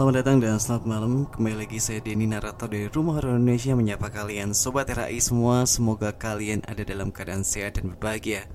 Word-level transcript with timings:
Selamat 0.00 0.16
datang 0.24 0.40
dan 0.40 0.56
selamat 0.56 0.84
malam. 0.88 1.12
Kembali 1.28 1.56
lagi 1.60 1.76
saya 1.76 2.00
Denny 2.00 2.24
Narator 2.24 2.72
dari 2.72 2.88
Rumah 2.88 3.20
Horor 3.20 3.36
Indonesia 3.36 3.76
Menyapa 3.76 4.08
kalian 4.08 4.56
Sobat 4.56 4.88
RAI 4.88 5.20
semua. 5.20 5.68
Semoga 5.68 6.16
kalian 6.16 6.64
ada 6.64 6.80
dalam 6.88 7.12
keadaan 7.12 7.44
sehat 7.44 7.76
dan 7.76 7.92
berbahagia. 7.92 8.48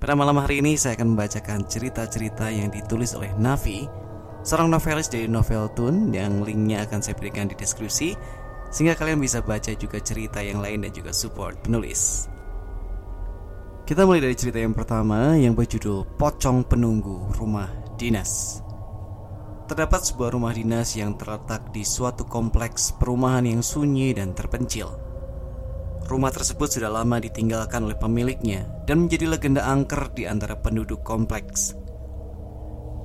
Pada 0.00 0.16
malam 0.16 0.40
hari 0.40 0.64
ini 0.64 0.80
saya 0.80 0.96
akan 0.96 1.12
membacakan 1.12 1.68
cerita-cerita 1.68 2.48
yang 2.48 2.72
ditulis 2.72 3.12
oleh 3.12 3.28
Navi 3.36 3.84
Seorang 4.40 4.72
novelis 4.72 5.12
dari 5.12 5.28
Novel 5.28 5.68
Tun 5.76 6.08
Yang 6.08 6.48
linknya 6.48 6.88
akan 6.88 7.04
saya 7.04 7.20
berikan 7.20 7.52
di 7.52 7.54
deskripsi 7.60 8.16
Sehingga 8.72 8.96
kalian 8.96 9.20
bisa 9.20 9.44
baca 9.44 9.76
juga 9.76 10.00
cerita 10.00 10.40
yang 10.40 10.64
lain 10.64 10.88
dan 10.88 10.92
juga 10.96 11.12
support 11.12 11.68
penulis. 11.68 12.32
Kita 13.84 14.08
mulai 14.08 14.24
dari 14.24 14.32
cerita 14.40 14.56
yang 14.56 14.72
pertama 14.72 15.36
Yang 15.36 15.52
berjudul 15.52 16.16
Pocong 16.16 16.64
Penunggu 16.64 17.28
Rumah 17.36 18.00
Dinas 18.00 18.64
Terdapat 19.68 20.00
sebuah 20.00 20.32
rumah 20.32 20.56
dinas 20.56 20.96
yang 20.96 21.20
terletak 21.20 21.76
di 21.76 21.84
suatu 21.84 22.24
kompleks 22.24 22.96
perumahan 22.96 23.44
yang 23.44 23.60
sunyi 23.60 24.16
dan 24.16 24.32
terpencil. 24.32 24.96
Rumah 26.08 26.32
tersebut 26.32 26.72
sudah 26.72 26.88
lama 26.88 27.20
ditinggalkan 27.20 27.84
oleh 27.84 27.92
pemiliknya 28.00 28.64
dan 28.88 29.04
menjadi 29.04 29.28
legenda 29.28 29.68
angker 29.68 30.08
di 30.16 30.24
antara 30.24 30.56
penduduk 30.56 31.04
kompleks. 31.04 31.76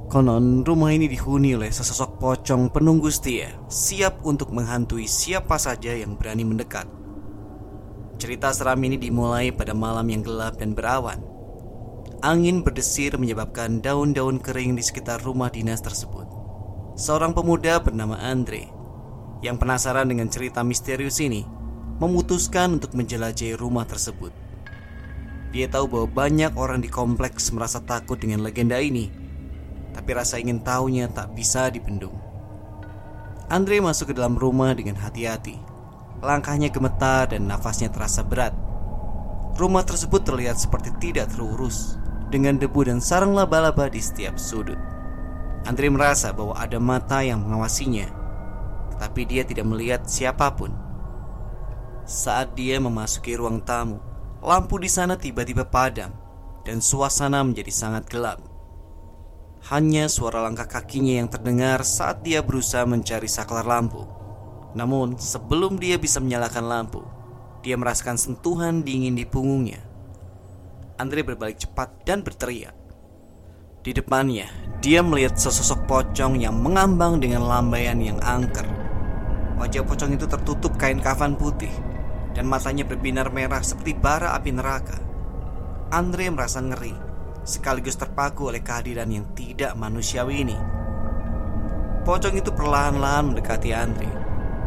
Konon, 0.07 0.63
rumah 0.63 0.95
ini 0.95 1.11
dihuni 1.11 1.51
oleh 1.51 1.67
sesosok 1.67 2.15
pocong 2.15 2.71
penunggu 2.71 3.11
setia, 3.11 3.51
siap 3.67 4.23
untuk 4.23 4.55
menghantui 4.55 5.03
siapa 5.03 5.59
saja 5.59 5.91
yang 5.91 6.16
berani 6.16 6.47
mendekat. 6.47 6.88
Cerita 8.16 8.55
seram 8.55 8.79
ini 8.88 8.95
dimulai 8.95 9.51
pada 9.51 9.75
malam 9.75 10.07
yang 10.07 10.23
gelap 10.23 10.55
dan 10.63 10.71
berawan. 10.71 11.19
Angin 12.23 12.63
berdesir 12.63 13.19
menyebabkan 13.19 13.83
daun-daun 13.83 14.39
kering 14.39 14.79
di 14.79 14.83
sekitar 14.85 15.19
rumah 15.27 15.51
dinas 15.51 15.83
tersebut 15.83 16.32
seorang 16.94 17.33
pemuda 17.33 17.81
bernama 17.81 18.22
Andre 18.22 18.69
yang 19.41 19.58
penasaran 19.58 20.05
dengan 20.05 20.30
cerita 20.30 20.61
misterius 20.61 21.17
ini 21.17 21.41
memutuskan 21.97 22.77
untuk 22.77 22.94
menjelajahi 22.94 23.58
rumah 23.58 23.85
tersebut. 23.89 24.30
Dia 25.53 25.69
tahu 25.69 25.89
bahwa 25.89 26.08
banyak 26.09 26.53
orang 26.53 26.81
di 26.81 26.89
kompleks 26.89 27.50
merasa 27.53 27.81
takut 27.81 28.17
dengan 28.17 28.45
legenda 28.45 28.77
ini, 28.77 29.09
tapi 29.94 30.09
rasa 30.13 30.38
ingin 30.38 30.61
tahunya 30.61 31.09
tak 31.13 31.33
bisa 31.33 31.69
dibendung. 31.69 32.13
Andre 33.50 33.81
masuk 33.81 34.13
ke 34.13 34.17
dalam 34.17 34.38
rumah 34.38 34.73
dengan 34.73 34.97
hati-hati. 34.97 35.57
Langkahnya 36.23 36.73
gemetar 36.73 37.33
dan 37.33 37.45
nafasnya 37.45 37.89
terasa 37.89 38.25
berat. 38.25 38.55
Rumah 39.53 39.85
tersebut 39.85 40.25
terlihat 40.25 40.57
seperti 40.57 40.89
tidak 40.97 41.30
terurus, 41.33 42.02
dengan 42.33 42.57
debu 42.57 42.89
dan 42.89 42.97
sarang 42.97 43.38
laba-laba 43.38 43.89
di 43.89 44.02
setiap 44.02 44.41
sudut. 44.41 44.92
Andre 45.64 45.88
merasa 45.88 46.36
bahwa 46.36 46.59
ada 46.59 46.75
mata 46.75 47.23
yang 47.23 47.39
mengawasinya, 47.39 48.11
tetapi 48.95 49.22
dia 49.23 49.47
tidak 49.47 49.64
melihat 49.64 50.03
siapa 50.03 50.52
pun. 50.52 50.75
Saat 52.03 52.59
dia 52.59 52.83
memasuki 52.83 53.39
ruang 53.39 53.64
tamu, 53.64 54.03
lampu 54.44 54.75
di 54.75 54.91
sana 54.91 55.16
tiba-tiba 55.16 55.64
padam 55.64 56.11
dan 56.67 56.84
suasana 56.84 57.39
menjadi 57.47 57.72
sangat 57.72 58.11
gelap. 58.11 58.44
Hanya 59.72 60.11
suara 60.11 60.44
langkah 60.44 60.67
kakinya 60.67 61.23
yang 61.23 61.31
terdengar 61.31 61.88
saat 61.88 62.19
dia 62.28 62.44
berusaha 62.44 62.84
mencari 62.84 63.31
saklar 63.31 63.64
lampu. 63.64 64.03
Namun, 64.75 65.16
sebelum 65.16 65.79
dia 65.79 65.96
bisa 65.96 66.19
menyalakan 66.19 66.68
lampu, 66.68 67.00
dia 67.63 67.79
merasakan 67.79 68.19
sentuhan 68.19 68.84
dingin 68.84 69.16
di 69.16 69.23
punggungnya. 69.23 69.79
Andre 71.00 71.23
berbalik 71.23 71.63
cepat 71.63 72.03
dan 72.03 72.19
berteriak. 72.28 72.82
Di 73.83 73.91
depannya, 73.91 74.47
dia 74.79 75.03
melihat 75.03 75.35
sesosok 75.35 75.83
pocong 75.91 76.39
yang 76.39 76.55
mengambang 76.55 77.19
dengan 77.19 77.44
lambaian 77.44 77.99
yang 77.99 78.16
angker. 78.23 78.63
Wajah 79.59 79.83
pocong 79.83 80.16
itu 80.16 80.23
tertutup 80.23 80.79
kain 80.79 81.03
kafan 81.03 81.35
putih 81.35 81.71
dan 82.31 82.47
matanya 82.47 82.88
berbinar 82.88 83.27
merah 83.35 83.59
seperti 83.59 83.91
bara 83.91 84.39
api 84.39 84.55
neraka. 84.55 84.95
Andre 85.91 86.31
merasa 86.31 86.63
ngeri, 86.63 86.95
sekaligus 87.43 87.99
terpaku 87.99 88.55
oleh 88.55 88.63
kehadiran 88.63 89.11
yang 89.11 89.27
tidak 89.35 89.75
manusiawi 89.75 90.47
ini. 90.47 90.55
Pocong 92.07 92.39
itu 92.39 92.55
perlahan-lahan 92.55 93.35
mendekati 93.35 93.75
Andre, 93.75 94.11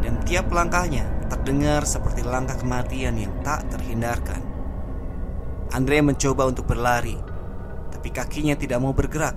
dan 0.04 0.20
tiap 0.28 0.52
langkahnya 0.52 1.08
terdengar 1.32 1.88
seperti 1.88 2.20
langkah 2.20 2.60
kematian 2.60 3.16
yang 3.16 3.32
tak 3.40 3.64
terhindarkan. 3.72 4.44
Andre 5.72 6.04
mencoba 6.04 6.48
untuk 6.48 6.68
berlari, 6.68 7.16
tapi 8.06 8.14
kakinya 8.22 8.54
tidak 8.54 8.78
mau 8.78 8.94
bergerak. 8.94 9.34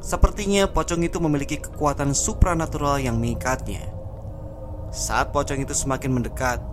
Sepertinya 0.00 0.64
pocong 0.64 1.04
itu 1.04 1.20
memiliki 1.20 1.60
kekuatan 1.60 2.16
supranatural 2.16 2.96
yang 2.96 3.20
mengikatnya. 3.20 3.92
Saat 4.88 5.36
pocong 5.36 5.60
itu 5.60 5.76
semakin 5.76 6.16
mendekat, 6.16 6.64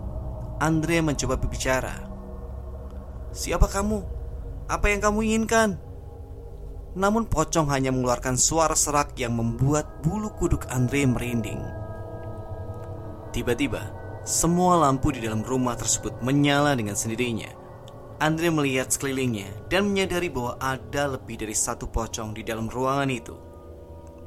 Andre 0.56 1.04
mencoba 1.04 1.36
berbicara. 1.36 2.08
"Siapa 3.28 3.68
kamu? 3.68 4.00
Apa 4.72 4.88
yang 4.88 5.04
kamu 5.04 5.20
inginkan?" 5.20 5.76
Namun 6.96 7.28
pocong 7.28 7.68
hanya 7.68 7.92
mengeluarkan 7.92 8.40
suara 8.40 8.72
serak 8.72 9.12
yang 9.20 9.36
membuat 9.36 10.00
bulu 10.00 10.32
kuduk 10.32 10.64
Andre 10.72 11.04
merinding. 11.04 11.60
Tiba-tiba, 13.36 13.84
semua 14.24 14.80
lampu 14.80 15.12
di 15.12 15.20
dalam 15.20 15.44
rumah 15.44 15.76
tersebut 15.76 16.24
menyala 16.24 16.72
dengan 16.72 16.96
sendirinya 16.96 17.60
Andre 18.22 18.54
melihat 18.54 18.86
sekelilingnya 18.86 19.50
dan 19.66 19.90
menyadari 19.90 20.30
bahwa 20.30 20.54
ada 20.62 21.18
lebih 21.18 21.42
dari 21.42 21.58
satu 21.58 21.90
pocong 21.90 22.30
di 22.30 22.46
dalam 22.46 22.70
ruangan 22.70 23.10
itu. 23.10 23.34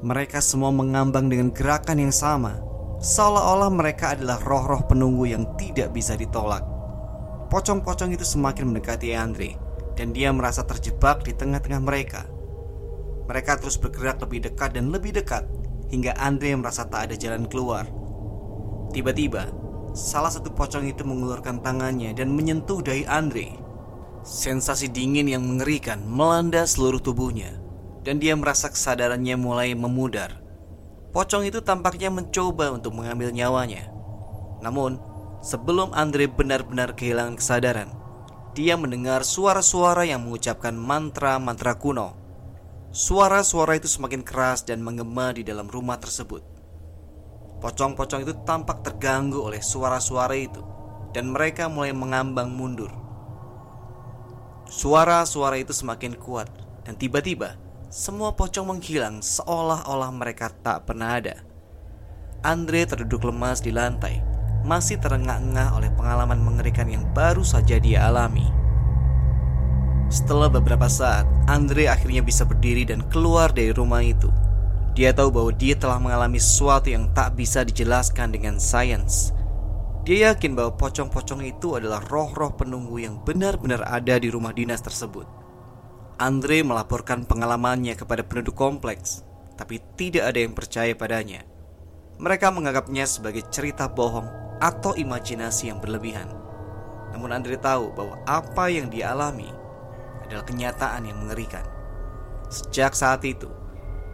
Mereka 0.04 0.44
semua 0.44 0.68
mengambang 0.68 1.32
dengan 1.32 1.48
gerakan 1.48 2.04
yang 2.04 2.12
sama, 2.12 2.60
seolah-olah 3.00 3.72
mereka 3.72 4.12
adalah 4.12 4.36
roh-roh 4.44 4.84
penunggu 4.84 5.32
yang 5.32 5.48
tidak 5.56 5.96
bisa 5.96 6.12
ditolak. 6.12 6.60
Pocong-pocong 7.48 8.12
itu 8.12 8.20
semakin 8.20 8.68
mendekati 8.68 9.16
Andre, 9.16 9.56
dan 9.96 10.12
dia 10.12 10.28
merasa 10.28 10.60
terjebak 10.68 11.24
di 11.24 11.32
tengah-tengah 11.32 11.80
mereka. 11.80 12.28
Mereka 13.32 13.64
terus 13.64 13.80
bergerak 13.80 14.20
lebih 14.20 14.52
dekat 14.52 14.76
dan 14.76 14.92
lebih 14.92 15.16
dekat, 15.16 15.48
hingga 15.88 16.12
Andre 16.20 16.52
merasa 16.52 16.84
tak 16.84 17.08
ada 17.08 17.16
jalan 17.16 17.48
keluar. 17.48 17.88
Tiba-tiba, 18.92 19.48
salah 19.96 20.28
satu 20.28 20.52
pocong 20.52 20.84
itu 20.84 21.00
mengulurkan 21.00 21.64
tangannya 21.64 22.12
dan 22.12 22.36
menyentuh 22.36 22.84
dahi 22.84 23.08
Andre. 23.08 23.65
Sensasi 24.26 24.90
dingin 24.90 25.30
yang 25.30 25.46
mengerikan 25.46 26.02
melanda 26.02 26.66
seluruh 26.66 26.98
tubuhnya 26.98 27.62
dan 28.02 28.18
dia 28.18 28.34
merasa 28.34 28.66
kesadarannya 28.66 29.38
mulai 29.38 29.70
memudar. 29.78 30.42
Pocong 31.14 31.46
itu 31.46 31.62
tampaknya 31.62 32.10
mencoba 32.10 32.74
untuk 32.74 32.98
mengambil 32.98 33.30
nyawanya. 33.30 33.86
Namun, 34.66 34.98
sebelum 35.46 35.94
Andre 35.94 36.26
benar-benar 36.26 36.98
kehilangan 36.98 37.38
kesadaran, 37.38 37.94
dia 38.50 38.74
mendengar 38.74 39.22
suara-suara 39.22 40.02
yang 40.02 40.26
mengucapkan 40.26 40.74
mantra-mantra 40.74 41.78
kuno. 41.78 42.18
Suara-suara 42.90 43.78
itu 43.78 43.86
semakin 43.86 44.26
keras 44.26 44.66
dan 44.66 44.82
menggema 44.82 45.38
di 45.38 45.46
dalam 45.46 45.70
rumah 45.70 46.02
tersebut. 46.02 46.42
Pocong-pocong 47.62 48.26
itu 48.26 48.34
tampak 48.42 48.82
terganggu 48.82 49.38
oleh 49.38 49.62
suara-suara 49.62 50.34
itu 50.34 50.66
dan 51.14 51.30
mereka 51.30 51.70
mulai 51.70 51.94
mengambang 51.94 52.50
mundur. 52.50 53.05
Suara-suara 54.66 55.62
itu 55.62 55.70
semakin 55.70 56.18
kuat 56.18 56.50
dan 56.82 56.98
tiba-tiba 56.98 57.54
semua 57.86 58.34
pocong 58.34 58.66
menghilang 58.66 59.22
seolah-olah 59.22 60.10
mereka 60.10 60.50
tak 60.50 60.90
pernah 60.90 61.22
ada. 61.22 61.38
Andre 62.42 62.82
terduduk 62.82 63.30
lemas 63.30 63.62
di 63.62 63.70
lantai, 63.70 64.18
masih 64.66 64.98
terengah-engah 64.98 65.70
oleh 65.78 65.90
pengalaman 65.94 66.42
mengerikan 66.42 66.90
yang 66.90 67.06
baru 67.14 67.46
saja 67.46 67.78
dia 67.78 68.10
alami. 68.10 68.50
Setelah 70.10 70.50
beberapa 70.50 70.90
saat, 70.90 71.26
Andre 71.46 71.86
akhirnya 71.86 72.26
bisa 72.26 72.42
berdiri 72.42 72.82
dan 72.82 73.06
keluar 73.06 73.54
dari 73.54 73.70
rumah 73.70 74.02
itu. 74.02 74.30
Dia 74.98 75.14
tahu 75.14 75.30
bahwa 75.30 75.54
dia 75.54 75.78
telah 75.78 76.02
mengalami 76.02 76.42
sesuatu 76.42 76.90
yang 76.90 77.06
tak 77.14 77.38
bisa 77.38 77.62
dijelaskan 77.62 78.34
dengan 78.34 78.58
sains. 78.58 79.30
Dia 80.06 80.30
yakin 80.30 80.54
bahwa 80.54 80.78
pocong-pocong 80.78 81.42
itu 81.42 81.74
adalah 81.74 81.98
roh-roh 81.98 82.54
penunggu 82.54 83.02
yang 83.02 83.18
benar-benar 83.26 83.82
ada 83.90 84.22
di 84.22 84.30
rumah 84.30 84.54
dinas 84.54 84.78
tersebut. 84.78 85.26
Andre 86.22 86.62
melaporkan 86.62 87.26
pengalamannya 87.26 87.98
kepada 87.98 88.22
penduduk 88.22 88.54
kompleks, 88.54 89.26
tapi 89.58 89.82
tidak 89.98 90.30
ada 90.30 90.38
yang 90.38 90.54
percaya 90.54 90.94
padanya. 90.94 91.42
Mereka 92.22 92.54
menganggapnya 92.54 93.02
sebagai 93.02 93.50
cerita 93.50 93.90
bohong 93.90 94.30
atau 94.62 94.94
imajinasi 94.94 95.74
yang 95.74 95.82
berlebihan. 95.82 96.30
Namun 97.10 97.34
Andre 97.34 97.58
tahu 97.58 97.90
bahwa 97.90 98.22
apa 98.30 98.70
yang 98.70 98.86
dia 98.86 99.10
alami 99.10 99.50
adalah 100.22 100.46
kenyataan 100.46 101.02
yang 101.02 101.18
mengerikan. 101.18 101.66
Sejak 102.46 102.94
saat 102.94 103.26
itu, 103.26 103.50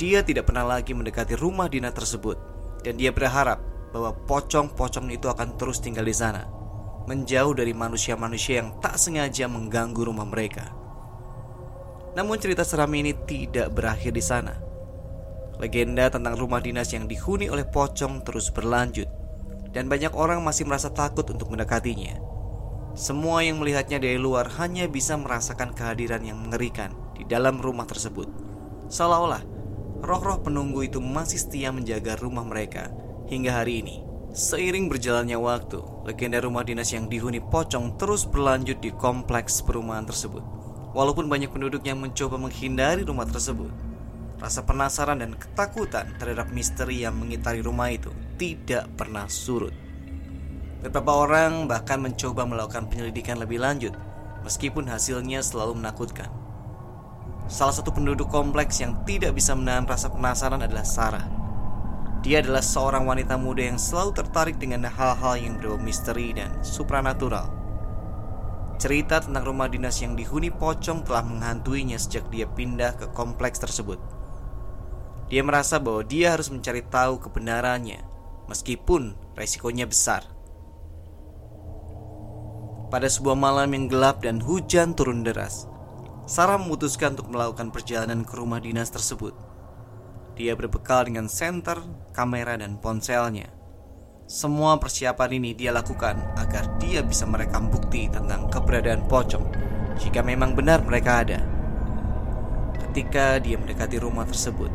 dia 0.00 0.24
tidak 0.24 0.48
pernah 0.48 0.64
lagi 0.64 0.96
mendekati 0.96 1.36
rumah 1.36 1.68
dinas 1.68 1.92
tersebut 1.92 2.40
dan 2.80 2.96
dia 2.96 3.12
berharap 3.12 3.71
bahwa 3.92 4.16
pocong-pocong 4.26 5.12
itu 5.12 5.28
akan 5.28 5.60
terus 5.60 5.78
tinggal 5.78 6.08
di 6.08 6.16
sana, 6.16 6.48
menjauh 7.04 7.52
dari 7.52 7.76
manusia-manusia 7.76 8.64
yang 8.64 8.80
tak 8.80 8.96
sengaja 8.96 9.46
mengganggu 9.46 10.02
rumah 10.08 10.24
mereka. 10.24 10.72
Namun 12.16 12.40
cerita 12.40 12.64
seram 12.64 12.92
ini 12.96 13.12
tidak 13.28 13.72
berakhir 13.72 14.12
di 14.16 14.24
sana. 14.24 14.56
Legenda 15.60 16.08
tentang 16.08 16.34
rumah 16.40 16.64
dinas 16.64 16.90
yang 16.90 17.04
dihuni 17.04 17.52
oleh 17.52 17.68
pocong 17.68 18.24
terus 18.24 18.48
berlanjut, 18.48 19.06
dan 19.70 19.86
banyak 19.88 20.16
orang 20.16 20.40
masih 20.40 20.64
merasa 20.64 20.88
takut 20.88 21.28
untuk 21.28 21.52
mendekatinya. 21.52 22.18
Semua 22.92 23.40
yang 23.40 23.56
melihatnya 23.60 23.96
dari 23.96 24.20
luar 24.20 24.48
hanya 24.60 24.84
bisa 24.84 25.16
merasakan 25.16 25.72
kehadiran 25.72 26.20
yang 26.24 26.36
mengerikan 26.40 26.92
di 27.16 27.24
dalam 27.24 27.56
rumah 27.56 27.88
tersebut, 27.88 28.28
seolah-olah 28.92 29.40
roh-roh 30.02 30.42
penunggu 30.42 30.84
itu 30.84 30.98
masih 30.98 31.38
setia 31.40 31.70
menjaga 31.70 32.18
rumah 32.18 32.42
mereka 32.42 32.90
hingga 33.32 33.64
hari 33.64 33.81
ini. 33.81 34.05
Seiring 34.37 34.93
berjalannya 34.93 35.40
waktu, 35.40 35.81
legenda 36.05 36.40
rumah 36.44 36.64
dinas 36.64 36.93
yang 36.93 37.08
dihuni 37.08 37.40
pocong 37.40 37.96
terus 37.96 38.29
berlanjut 38.29 38.81
di 38.84 38.93
kompleks 38.93 39.64
perumahan 39.64 40.05
tersebut. 40.05 40.44
Walaupun 40.93 41.32
banyak 41.32 41.49
penduduk 41.49 41.84
yang 41.88 42.00
mencoba 42.00 42.37
menghindari 42.37 43.05
rumah 43.08 43.25
tersebut, 43.25 43.73
Rasa 44.43 44.67
penasaran 44.67 45.23
dan 45.23 45.38
ketakutan 45.38 46.19
terhadap 46.19 46.50
misteri 46.50 47.06
yang 47.06 47.14
mengitari 47.14 47.62
rumah 47.62 47.94
itu 47.94 48.11
tidak 48.43 48.90
pernah 48.99 49.31
surut. 49.31 49.70
Beberapa 50.82 51.14
orang 51.14 51.70
bahkan 51.70 52.02
mencoba 52.02 52.43
melakukan 52.43 52.90
penyelidikan 52.90 53.38
lebih 53.38 53.62
lanjut, 53.62 53.94
meskipun 54.43 54.90
hasilnya 54.90 55.46
selalu 55.46 55.79
menakutkan. 55.79 56.26
Salah 57.46 57.70
satu 57.70 57.94
penduduk 57.94 58.26
kompleks 58.34 58.82
yang 58.82 58.99
tidak 59.06 59.38
bisa 59.38 59.55
menahan 59.55 59.87
rasa 59.87 60.11
penasaran 60.11 60.58
adalah 60.58 60.82
Sarah. 60.82 61.41
Dia 62.22 62.38
adalah 62.38 62.62
seorang 62.62 63.02
wanita 63.02 63.34
muda 63.34 63.66
yang 63.66 63.82
selalu 63.82 64.14
tertarik 64.14 64.56
dengan 64.62 64.86
hal-hal 64.86 65.34
yang 65.34 65.58
berbau 65.58 65.82
misteri 65.82 66.30
dan 66.30 66.54
supranatural. 66.62 67.50
Cerita 68.78 69.19
tentang 69.19 69.42
rumah 69.42 69.66
dinas 69.66 69.98
yang 69.98 70.14
dihuni 70.14 70.54
pocong 70.54 71.02
telah 71.02 71.26
menghantuinya 71.26 71.98
sejak 71.98 72.26
dia 72.30 72.46
pindah 72.46 72.94
ke 72.94 73.10
kompleks 73.10 73.58
tersebut. 73.58 73.98
Dia 75.34 75.42
merasa 75.42 75.82
bahwa 75.82 76.06
dia 76.06 76.30
harus 76.30 76.46
mencari 76.46 76.86
tahu 76.86 77.19
kebenarannya, 77.19 78.06
meskipun 78.46 79.19
resikonya 79.34 79.90
besar. 79.90 80.22
Pada 82.90 83.10
sebuah 83.10 83.34
malam 83.34 83.72
yang 83.74 83.90
gelap 83.90 84.22
dan 84.22 84.38
hujan 84.38 84.94
turun 84.94 85.26
deras, 85.26 85.66
Sarah 86.22 86.54
memutuskan 86.54 87.19
untuk 87.19 87.34
melakukan 87.34 87.74
perjalanan 87.74 88.22
ke 88.22 88.38
rumah 88.38 88.62
dinas 88.62 88.94
tersebut. 88.94 89.51
Dia 90.32 90.56
berbekal 90.56 91.12
dengan 91.12 91.29
senter, 91.29 91.76
kamera, 92.17 92.56
dan 92.56 92.81
ponselnya. 92.81 93.52
Semua 94.25 94.81
persiapan 94.81 95.37
ini 95.37 95.52
dia 95.52 95.76
lakukan 95.76 96.17
agar 96.40 96.81
dia 96.81 97.05
bisa 97.05 97.29
merekam 97.29 97.69
bukti 97.69 98.08
tentang 98.08 98.49
keberadaan 98.49 99.05
pocong 99.05 99.44
jika 100.00 100.25
memang 100.25 100.56
benar 100.56 100.81
mereka 100.81 101.20
ada. 101.20 101.44
Ketika 102.81 103.37
dia 103.44 103.61
mendekati 103.61 104.00
rumah 104.00 104.25
tersebut, 104.25 104.73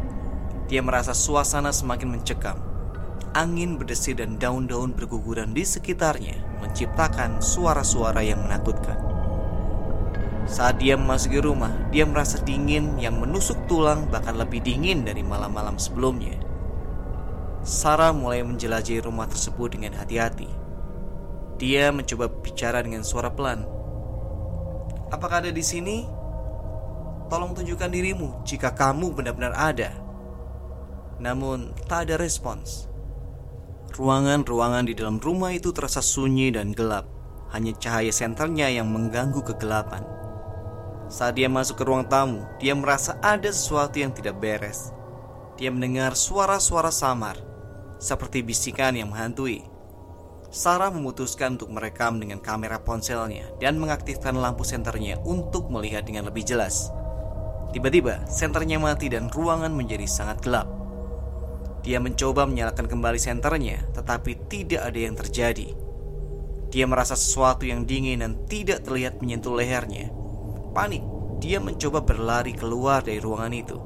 dia 0.70 0.86
merasa 0.86 1.18
suasana 1.18 1.74
semakin 1.74 2.10
mencekam. 2.18 2.58
Angin 3.34 3.82
berdesir 3.82 4.18
dan 4.18 4.38
daun-daun 4.38 4.94
berguguran 4.94 5.58
di 5.58 5.66
sekitarnya 5.66 6.38
menciptakan 6.62 7.42
suara-suara 7.42 8.22
yang 8.22 8.46
menakutkan. 8.46 9.07
Saat 10.48 10.80
dia 10.80 10.96
memasuki 10.96 11.44
rumah, 11.44 11.76
dia 11.92 12.08
merasa 12.08 12.40
dingin 12.40 12.96
yang 12.96 13.20
menusuk 13.20 13.68
tulang 13.68 14.08
bahkan 14.08 14.40
lebih 14.40 14.64
dingin 14.64 15.04
dari 15.04 15.20
malam-malam 15.20 15.76
sebelumnya. 15.76 16.40
Sarah 17.68 18.16
mulai 18.16 18.48
menjelajahi 18.48 19.04
rumah 19.04 19.28
tersebut 19.28 19.76
dengan 19.76 20.00
hati-hati. 20.00 20.48
Dia 21.60 21.92
mencoba 21.92 22.32
bicara 22.32 22.80
dengan 22.80 23.04
suara 23.04 23.28
pelan. 23.28 23.68
Apakah 25.12 25.44
ada 25.44 25.52
di 25.52 25.60
sini? 25.60 26.08
Tolong 27.28 27.52
tunjukkan 27.52 27.92
dirimu 27.92 28.48
jika 28.48 28.72
kamu 28.72 29.12
benar-benar 29.12 29.52
ada. 29.52 29.92
Namun 31.20 31.76
tak 31.92 32.08
ada 32.08 32.16
respons. 32.16 32.88
Ruangan-ruangan 34.00 34.88
di 34.88 34.96
dalam 34.96 35.20
rumah 35.20 35.52
itu 35.52 35.76
terasa 35.76 36.00
sunyi 36.00 36.56
dan 36.56 36.72
gelap. 36.72 37.04
Hanya 37.52 37.76
cahaya 37.76 38.16
senternya 38.16 38.72
yang 38.72 38.88
mengganggu 38.88 39.44
kegelapan. 39.44 40.17
Saat 41.08 41.40
dia 41.40 41.48
masuk 41.48 41.80
ke 41.80 41.84
ruang 41.88 42.04
tamu, 42.04 42.44
dia 42.60 42.76
merasa 42.76 43.16
ada 43.24 43.48
sesuatu 43.48 43.96
yang 43.96 44.12
tidak 44.12 44.36
beres. 44.44 44.92
Dia 45.56 45.72
mendengar 45.72 46.20
suara-suara 46.20 46.92
samar, 46.92 47.40
seperti 47.96 48.44
bisikan 48.44 48.92
yang 48.92 49.16
menghantui. 49.16 49.64
Sarah 50.52 50.92
memutuskan 50.92 51.60
untuk 51.60 51.72
merekam 51.72 52.20
dengan 52.20 52.40
kamera 52.40 52.80
ponselnya 52.80 53.52
dan 53.60 53.80
mengaktifkan 53.80 54.36
lampu 54.36 54.64
senternya 54.64 55.20
untuk 55.24 55.68
melihat 55.72 56.08
dengan 56.08 56.28
lebih 56.28 56.44
jelas. 56.44 56.92
Tiba-tiba, 57.72 58.24
senternya 58.28 58.80
mati 58.80 59.12
dan 59.12 59.28
ruangan 59.28 59.72
menjadi 59.76 60.08
sangat 60.08 60.40
gelap. 60.44 60.68
Dia 61.84 62.04
mencoba 62.04 62.48
menyalakan 62.48 62.88
kembali 62.88 63.20
senternya, 63.20 63.84
tetapi 63.96 64.48
tidak 64.52 64.92
ada 64.92 65.00
yang 65.00 65.16
terjadi. 65.16 65.68
Dia 66.68 66.84
merasa 66.84 67.16
sesuatu 67.16 67.64
yang 67.64 67.88
dingin 67.88 68.20
dan 68.20 68.44
tidak 68.48 68.84
terlihat 68.84 69.24
menyentuh 69.24 69.56
lehernya. 69.56 70.12
Panik, 70.72 71.04
dia 71.38 71.62
mencoba 71.62 72.02
berlari 72.02 72.56
keluar 72.58 73.06
dari 73.06 73.22
ruangan 73.22 73.54
itu. 73.54 73.78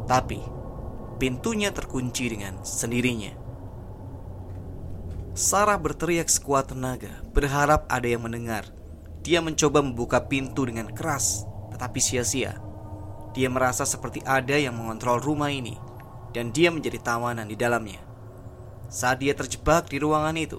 Tetapi, 0.00 0.40
pintunya 1.20 1.70
terkunci 1.70 2.32
dengan 2.32 2.64
sendirinya. 2.64 3.36
Sarah 5.36 5.78
berteriak 5.78 6.26
sekuat 6.26 6.74
tenaga, 6.74 7.22
berharap 7.30 7.86
ada 7.86 8.08
yang 8.08 8.26
mendengar. 8.26 8.66
Dia 9.22 9.38
mencoba 9.38 9.84
membuka 9.84 10.26
pintu 10.26 10.66
dengan 10.66 10.90
keras, 10.90 11.46
tetapi 11.70 12.00
sia-sia. 12.02 12.58
Dia 13.30 13.46
merasa 13.46 13.86
seperti 13.86 14.24
ada 14.26 14.58
yang 14.58 14.74
mengontrol 14.74 15.22
rumah 15.22 15.54
ini 15.54 15.78
dan 16.34 16.50
dia 16.50 16.74
menjadi 16.74 16.98
tawanan 16.98 17.46
di 17.46 17.54
dalamnya. 17.54 18.02
Saat 18.90 19.22
dia 19.22 19.30
terjebak 19.38 19.86
di 19.86 20.02
ruangan 20.02 20.34
itu, 20.34 20.58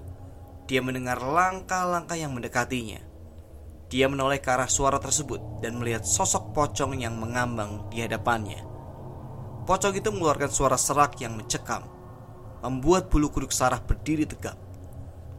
dia 0.71 0.79
mendengar 0.79 1.19
langkah-langkah 1.19 2.15
yang 2.15 2.31
mendekatinya. 2.31 3.10
Dia 3.91 4.07
menoleh 4.07 4.39
ke 4.39 4.47
arah 4.47 4.71
suara 4.71 5.03
tersebut 5.03 5.59
dan 5.59 5.75
melihat 5.75 6.07
sosok 6.07 6.55
pocong 6.55 6.95
yang 6.95 7.19
mengambang 7.19 7.91
di 7.91 7.99
hadapannya. 7.99 8.63
Pocong 9.67 9.91
itu 9.99 10.07
mengeluarkan 10.15 10.47
suara 10.47 10.79
serak 10.79 11.19
yang 11.19 11.35
mencekam, 11.35 11.83
membuat 12.63 13.11
bulu 13.11 13.27
kuduk 13.27 13.51
Sarah 13.51 13.83
berdiri 13.83 14.23
tegap. 14.23 14.55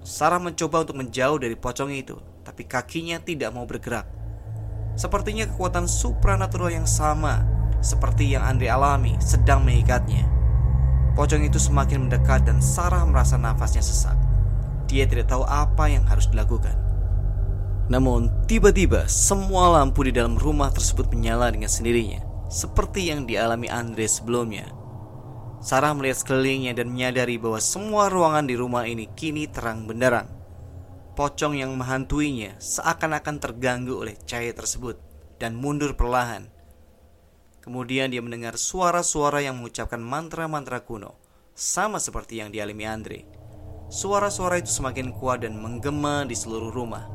Sarah 0.04 0.37
mencoba 0.37 0.85
untuk 0.85 1.00
menjauh 1.00 1.40
dari 1.40 1.56
pocong 1.56 1.97
itu, 1.97 2.21
tapi 2.44 2.68
kakinya 2.68 3.16
tidak 3.25 3.56
mau 3.56 3.64
bergerak. 3.64 4.04
Sepertinya 5.00 5.49
kekuatan 5.49 5.88
supranatural 5.88 6.68
yang 6.68 6.85
sama 6.85 7.49
seperti 7.80 8.37
yang 8.37 8.44
Andre 8.44 8.68
alami 8.68 9.16
sedang 9.16 9.64
mengikatnya. 9.64 10.28
Pocong 11.16 11.40
itu 11.40 11.56
semakin 11.56 12.04
mendekat 12.04 12.44
dan 12.44 12.61
Sarah 12.61 13.00
merasa 13.09 13.40
nafasnya 13.40 13.80
sesak. 13.80 14.21
Dia 14.92 15.09
tidak 15.09 15.32
tahu 15.32 15.40
apa 15.49 15.88
yang 15.88 16.04
harus 16.04 16.28
dilakukan. 16.28 16.91
Namun, 17.90 18.30
tiba-tiba 18.46 19.08
semua 19.10 19.80
lampu 19.80 20.06
di 20.06 20.12
dalam 20.14 20.38
rumah 20.38 20.70
tersebut 20.70 21.10
menyala 21.10 21.50
dengan 21.50 21.70
sendirinya, 21.70 22.22
seperti 22.50 23.10
yang 23.10 23.26
dialami 23.26 23.66
Andre 23.66 24.06
sebelumnya. 24.06 24.70
Sarah 25.62 25.94
melihat 25.94 26.22
sekelilingnya 26.26 26.78
dan 26.78 26.90
menyadari 26.90 27.38
bahwa 27.38 27.62
semua 27.62 28.10
ruangan 28.10 28.46
di 28.46 28.54
rumah 28.58 28.86
ini 28.86 29.06
kini 29.14 29.46
terang 29.46 29.86
benderang. 29.86 30.26
Pocong 31.14 31.58
yang 31.58 31.74
menghantuinya 31.78 32.56
seakan-akan 32.58 33.36
terganggu 33.38 33.94
oleh 33.94 34.18
cahaya 34.26 34.50
tersebut 34.56 34.98
dan 35.38 35.54
mundur 35.54 35.94
perlahan 35.94 36.52
Kemudian 37.62 38.10
dia 38.10 38.18
mendengar 38.18 38.58
suara-suara 38.58 39.38
yang 39.38 39.62
mengucapkan 39.62 40.02
mantra-mantra 40.02 40.82
kuno, 40.82 41.14
sama 41.54 42.02
seperti 42.02 42.42
yang 42.42 42.50
dialami 42.50 42.84
Andre. 42.90 43.20
Suara-suara 43.86 44.58
itu 44.58 44.66
semakin 44.66 45.14
kuat 45.14 45.46
dan 45.46 45.54
menggema 45.62 46.26
di 46.26 46.34
seluruh 46.34 46.74
rumah. 46.74 47.06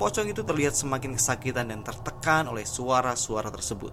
Pocong 0.00 0.32
itu 0.32 0.40
terlihat 0.40 0.72
semakin 0.72 1.20
kesakitan 1.20 1.68
dan 1.68 1.84
tertekan 1.84 2.48
oleh 2.48 2.64
suara-suara 2.64 3.52
tersebut. 3.52 3.92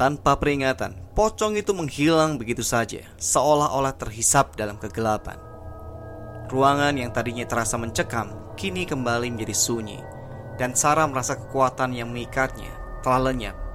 Tanpa 0.00 0.40
peringatan, 0.40 1.12
pocong 1.12 1.60
itu 1.60 1.76
menghilang 1.76 2.40
begitu 2.40 2.64
saja, 2.64 3.04
seolah-olah 3.20 3.92
terhisap 4.00 4.56
dalam 4.56 4.80
kegelapan. 4.80 5.36
Ruangan 6.48 6.96
yang 6.96 7.12
tadinya 7.12 7.44
terasa 7.44 7.76
mencekam, 7.76 8.56
kini 8.56 8.88
kembali 8.88 9.28
menjadi 9.28 9.52
sunyi, 9.52 10.00
dan 10.56 10.72
Sarah 10.72 11.04
merasa 11.04 11.36
kekuatan 11.36 11.92
yang 11.92 12.08
mengikatnya 12.08 12.72
telah 13.04 13.28
lenyap 13.28 13.66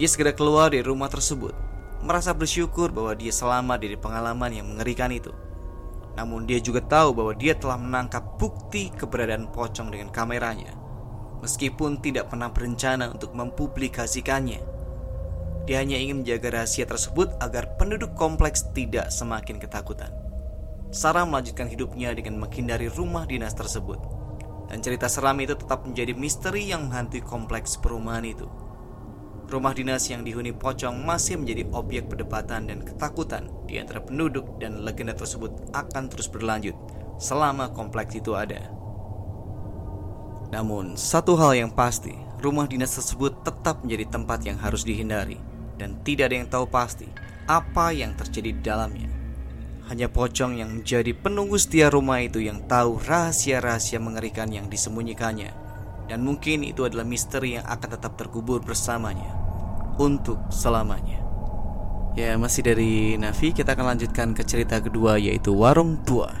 dia 0.00 0.08
segera 0.08 0.32
keluar 0.32 0.72
dari 0.72 0.80
rumah 0.80 1.12
tersebut, 1.12 1.52
merasa 2.00 2.32
bersyukur 2.32 2.88
bahwa 2.88 3.12
dia 3.12 3.28
selamat 3.28 3.84
dari 3.84 4.00
pengalaman 4.00 4.48
yang 4.48 4.64
mengerikan 4.64 5.12
itu. 5.12 5.28
Namun 6.18 6.48
dia 6.48 6.58
juga 6.58 6.82
tahu 6.82 7.14
bahwa 7.14 7.32
dia 7.36 7.54
telah 7.54 7.78
menangkap 7.78 8.38
bukti 8.38 8.90
keberadaan 8.90 9.50
pocong 9.54 9.94
dengan 9.94 10.10
kameranya, 10.10 10.74
meskipun 11.40 12.02
tidak 12.02 12.30
pernah 12.32 12.50
berencana 12.50 13.10
untuk 13.14 13.32
mempublikasikannya. 13.34 14.60
Dia 15.70 15.86
hanya 15.86 16.00
ingin 16.00 16.26
menjaga 16.26 16.50
rahasia 16.50 16.88
tersebut 16.88 17.30
agar 17.38 17.78
penduduk 17.78 18.16
kompleks 18.18 18.66
tidak 18.74 19.14
semakin 19.14 19.62
ketakutan. 19.62 20.10
Sarah 20.90 21.22
melanjutkan 21.22 21.70
hidupnya 21.70 22.10
dengan 22.10 22.42
menghindari 22.42 22.90
rumah 22.90 23.22
dinas 23.22 23.54
tersebut. 23.54 24.02
Dan 24.70 24.82
cerita 24.82 25.06
seram 25.10 25.38
itu 25.42 25.54
tetap 25.54 25.86
menjadi 25.86 26.14
misteri 26.14 26.70
yang 26.70 26.90
menghantui 26.90 27.22
kompleks 27.22 27.78
perumahan 27.78 28.26
itu. 28.26 28.46
Rumah 29.50 29.74
dinas 29.74 30.06
yang 30.06 30.22
dihuni 30.22 30.54
pocong 30.54 31.02
masih 31.02 31.34
menjadi 31.34 31.66
objek 31.74 32.06
perdebatan 32.06 32.70
dan 32.70 32.86
ketakutan 32.86 33.50
di 33.66 33.82
antara 33.82 33.98
penduduk 33.98 34.46
dan 34.62 34.86
legenda 34.86 35.10
tersebut 35.10 35.74
akan 35.74 36.06
terus 36.06 36.30
berlanjut 36.30 36.78
selama 37.18 37.74
kompleks 37.74 38.14
itu 38.14 38.38
ada. 38.38 38.70
Namun, 40.54 40.94
satu 40.94 41.34
hal 41.34 41.58
yang 41.58 41.74
pasti, 41.74 42.14
rumah 42.38 42.70
dinas 42.70 42.94
tersebut 42.94 43.42
tetap 43.42 43.82
menjadi 43.82 44.14
tempat 44.14 44.38
yang 44.46 44.54
harus 44.54 44.86
dihindari 44.86 45.42
dan 45.82 45.98
tidak 46.06 46.30
ada 46.30 46.36
yang 46.38 46.46
tahu 46.46 46.70
pasti 46.70 47.10
apa 47.50 47.90
yang 47.90 48.14
terjadi 48.14 48.54
di 48.54 48.62
dalamnya. 48.62 49.10
Hanya 49.90 50.06
pocong 50.06 50.62
yang 50.62 50.78
menjadi 50.78 51.10
penunggu 51.10 51.58
setia 51.58 51.90
rumah 51.90 52.22
itu 52.22 52.38
yang 52.38 52.70
tahu 52.70 53.02
rahasia-rahasia 53.02 53.98
mengerikan 53.98 54.46
yang 54.54 54.70
disembunyikannya. 54.70 55.50
Dan 56.06 56.22
mungkin 56.22 56.62
itu 56.62 56.86
adalah 56.86 57.02
misteri 57.02 57.58
yang 57.58 57.66
akan 57.66 57.98
tetap 57.98 58.14
terkubur 58.14 58.62
bersamanya 58.62 59.39
untuk 60.00 60.40
selamanya. 60.48 61.20
Ya, 62.16 62.34
masih 62.40 62.64
dari 62.64 63.20
Navi 63.20 63.52
kita 63.52 63.76
akan 63.76 63.94
lanjutkan 63.94 64.32
ke 64.32 64.42
cerita 64.42 64.80
kedua 64.80 65.20
yaitu 65.20 65.52
Warung 65.52 66.00
Tua. 66.02 66.32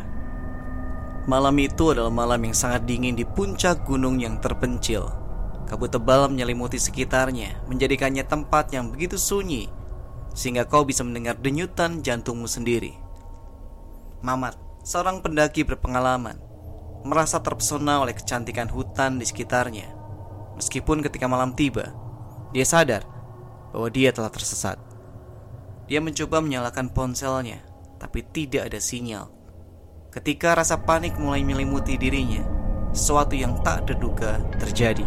Malam 1.28 1.54
itu 1.60 1.92
adalah 1.92 2.10
malam 2.10 2.40
yang 2.48 2.56
sangat 2.56 2.88
dingin 2.88 3.14
di 3.14 3.28
puncak 3.28 3.84
gunung 3.84 4.18
yang 4.18 4.40
terpencil. 4.40 5.12
Kabut 5.68 5.92
tebal 5.92 6.26
menyelimuti 6.26 6.80
sekitarnya, 6.80 7.62
menjadikannya 7.70 8.26
tempat 8.26 8.74
yang 8.74 8.90
begitu 8.90 9.20
sunyi 9.20 9.70
sehingga 10.34 10.66
kau 10.66 10.86
bisa 10.86 11.02
mendengar 11.02 11.38
denyutan 11.38 12.02
jantungmu 12.02 12.46
sendiri. 12.46 12.94
Mamat, 14.22 14.58
seorang 14.86 15.22
pendaki 15.22 15.66
berpengalaman, 15.66 16.38
merasa 17.02 17.42
terpesona 17.42 18.02
oleh 18.02 18.14
kecantikan 18.14 18.70
hutan 18.70 19.18
di 19.18 19.26
sekitarnya. 19.26 19.90
Meskipun 20.58 21.02
ketika 21.02 21.26
malam 21.26 21.54
tiba, 21.54 21.94
dia 22.50 22.66
sadar 22.66 23.09
bahwa 23.70 23.88
dia 23.90 24.10
telah 24.10 24.30
tersesat. 24.30 24.78
Dia 25.90 25.98
mencoba 25.98 26.38
menyalakan 26.42 26.90
ponselnya, 26.90 27.62
tapi 27.98 28.22
tidak 28.22 28.70
ada 28.70 28.78
sinyal. 28.78 29.30
Ketika 30.10 30.58
rasa 30.58 30.78
panik 30.82 31.18
mulai 31.18 31.42
menyelimuti 31.42 31.98
dirinya, 31.98 32.42
sesuatu 32.90 33.38
yang 33.38 33.62
tak 33.62 33.90
terduga 33.90 34.42
terjadi. 34.58 35.06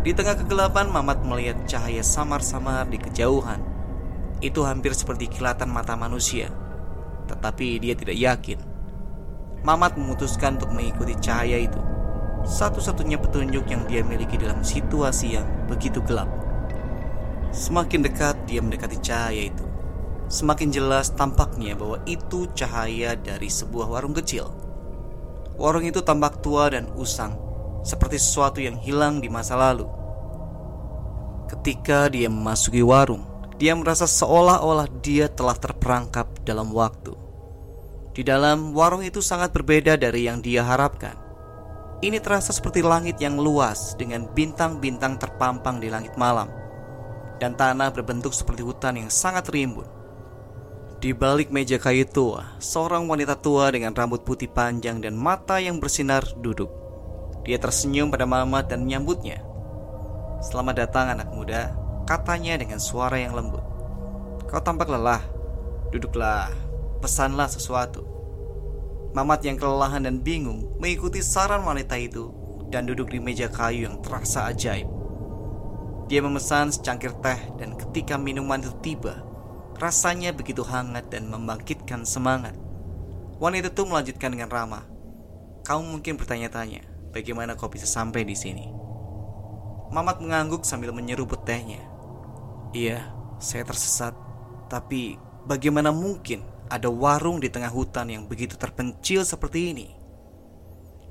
Di 0.00 0.10
tengah 0.14 0.38
kegelapan, 0.38 0.90
Mamat 0.90 1.22
melihat 1.22 1.62
cahaya 1.66 2.02
samar-samar 2.02 2.88
di 2.90 2.98
kejauhan. 2.98 3.62
Itu 4.42 4.64
hampir 4.64 4.96
seperti 4.96 5.28
kilatan 5.28 5.68
mata 5.68 5.94
manusia 5.94 6.48
tetapi 7.30 7.78
dia 7.78 7.94
tidak 7.94 8.18
yakin. 8.18 8.58
Mamat 9.62 9.94
memutuskan 9.94 10.58
untuk 10.58 10.74
mengikuti 10.74 11.14
cahaya 11.22 11.62
itu. 11.62 11.78
Satu-satunya 12.42 13.20
petunjuk 13.20 13.68
yang 13.70 13.86
dia 13.86 14.02
miliki 14.02 14.34
dalam 14.34 14.66
situasi 14.66 15.38
yang 15.38 15.46
begitu 15.70 16.02
gelap. 16.02 16.26
Semakin 17.50 18.06
dekat 18.06 18.46
dia 18.46 18.62
mendekati 18.62 19.02
cahaya 19.02 19.50
itu, 19.50 19.66
semakin 20.30 20.70
jelas 20.70 21.10
tampaknya 21.10 21.74
bahwa 21.74 21.98
itu 22.06 22.46
cahaya 22.54 23.18
dari 23.18 23.50
sebuah 23.50 23.90
warung 23.90 24.14
kecil. 24.14 24.54
Warung 25.58 25.82
itu 25.82 25.98
tampak 25.98 26.46
tua 26.46 26.70
dan 26.70 26.86
usang, 26.94 27.34
seperti 27.82 28.22
sesuatu 28.22 28.62
yang 28.62 28.78
hilang 28.78 29.18
di 29.18 29.26
masa 29.26 29.58
lalu. 29.58 29.82
Ketika 31.50 32.06
dia 32.06 32.30
memasuki 32.30 32.86
warung, 32.86 33.26
dia 33.58 33.74
merasa 33.74 34.06
seolah-olah 34.06 34.86
dia 35.02 35.26
telah 35.26 35.58
terperangkap 35.58 36.30
dalam 36.46 36.70
waktu. 36.70 37.18
Di 38.14 38.22
dalam 38.22 38.78
warung 38.78 39.02
itu 39.02 39.18
sangat 39.18 39.50
berbeda 39.50 39.98
dari 39.98 40.30
yang 40.30 40.38
dia 40.38 40.62
harapkan. 40.62 41.18
Ini 41.98 42.22
terasa 42.22 42.54
seperti 42.54 42.78
langit 42.78 43.18
yang 43.18 43.42
luas 43.42 43.98
dengan 43.98 44.30
bintang-bintang 44.30 45.18
terpampang 45.18 45.82
di 45.82 45.90
langit 45.90 46.14
malam 46.14 46.60
dan 47.40 47.56
tanah 47.56 47.88
berbentuk 47.90 48.36
seperti 48.36 48.60
hutan 48.60 49.00
yang 49.00 49.10
sangat 49.10 49.48
rimbun. 49.48 49.88
Di 51.00 51.16
balik 51.16 51.48
meja 51.48 51.80
kayu 51.80 52.04
tua, 52.04 52.60
seorang 52.60 53.08
wanita 53.08 53.32
tua 53.40 53.72
dengan 53.72 53.96
rambut 53.96 54.20
putih 54.20 54.52
panjang 54.52 55.00
dan 55.00 55.16
mata 55.16 55.56
yang 55.56 55.80
bersinar 55.80 56.20
duduk. 56.36 56.68
Dia 57.48 57.56
tersenyum 57.56 58.12
pada 58.12 58.28
Mamat 58.28 58.68
dan 58.68 58.84
menyambutnya. 58.84 59.40
Selamat 60.44 60.84
datang 60.84 61.16
anak 61.16 61.32
muda, 61.32 61.72
katanya 62.04 62.60
dengan 62.60 62.76
suara 62.76 63.16
yang 63.16 63.32
lembut. 63.32 63.64
Kau 64.44 64.60
tampak 64.60 64.92
lelah. 64.92 65.24
Duduklah, 65.88 66.52
pesanlah 67.00 67.48
sesuatu. 67.48 68.04
Mamat 69.16 69.40
yang 69.48 69.56
kelelahan 69.56 70.04
dan 70.04 70.20
bingung 70.20 70.76
mengikuti 70.76 71.24
saran 71.24 71.64
wanita 71.64 71.96
itu 71.96 72.28
dan 72.68 72.84
duduk 72.84 73.08
di 73.08 73.18
meja 73.18 73.48
kayu 73.48 73.88
yang 73.88 74.04
terasa 74.04 74.52
ajaib. 74.52 74.99
Dia 76.10 76.18
memesan 76.26 76.74
secangkir 76.74 77.14
teh 77.22 77.38
dan 77.54 77.78
ketika 77.78 78.18
minuman 78.18 78.58
itu 78.58 78.74
tiba, 78.82 79.22
rasanya 79.78 80.34
begitu 80.34 80.66
hangat 80.66 81.06
dan 81.06 81.30
membangkitkan 81.30 82.02
semangat. 82.02 82.58
Wanita 83.38 83.70
itu 83.70 83.86
melanjutkan 83.86 84.34
dengan 84.34 84.50
ramah. 84.50 84.82
Kamu 85.62 85.86
mungkin 85.86 86.18
bertanya-tanya, 86.18 86.82
bagaimana 87.14 87.54
kau 87.54 87.70
bisa 87.70 87.86
sampai 87.86 88.26
di 88.26 88.34
sini? 88.34 88.66
Mamat 89.94 90.18
mengangguk 90.18 90.66
sambil 90.66 90.90
menyeruput 90.90 91.46
tehnya. 91.46 91.78
Iya, 92.74 93.06
saya 93.38 93.62
tersesat. 93.62 94.10
Tapi 94.66 95.14
bagaimana 95.46 95.94
mungkin 95.94 96.42
ada 96.66 96.90
warung 96.90 97.38
di 97.38 97.54
tengah 97.54 97.70
hutan 97.70 98.10
yang 98.10 98.26
begitu 98.26 98.58
terpencil 98.58 99.22
seperti 99.22 99.78
ini? 99.78 99.94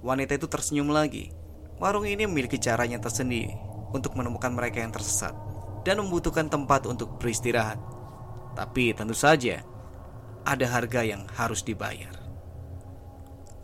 Wanita 0.04 0.36
itu 0.36 0.52
tersenyum 0.52 0.92
lagi. 0.92 1.32
Warung 1.80 2.04
ini 2.04 2.28
memiliki 2.28 2.60
caranya 2.60 3.00
tersendiri 3.00 3.69
untuk 3.96 4.18
menemukan 4.18 4.54
mereka 4.54 4.82
yang 4.82 4.94
tersesat 4.94 5.34
dan 5.84 6.02
membutuhkan 6.04 6.52
tempat 6.52 6.86
untuk 6.86 7.18
beristirahat. 7.18 7.80
Tapi 8.54 8.92
tentu 8.94 9.16
saja 9.16 9.64
ada 10.44 10.66
harga 10.68 11.06
yang 11.06 11.26
harus 11.38 11.64
dibayar. 11.64 12.12